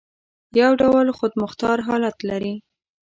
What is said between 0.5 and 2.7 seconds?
یو ډول خودمختار حالت لري.